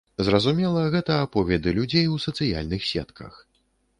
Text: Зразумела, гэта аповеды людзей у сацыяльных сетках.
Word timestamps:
Зразумела, 0.27 0.85
гэта 0.95 1.17
аповеды 1.25 1.75
людзей 1.79 2.07
у 2.13 2.17
сацыяльных 2.25 2.81
сетках. 2.95 3.33